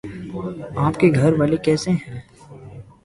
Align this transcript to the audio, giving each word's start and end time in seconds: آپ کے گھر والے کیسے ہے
آپ 0.77 0.99
کے 0.99 1.07
گھر 1.15 1.33
والے 1.39 1.57
کیسے 1.65 1.91
ہے 1.91 2.19